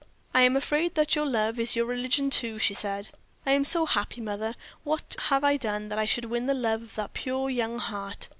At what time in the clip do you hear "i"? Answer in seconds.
0.33-0.41, 3.45-3.51, 5.43-5.57, 5.99-6.05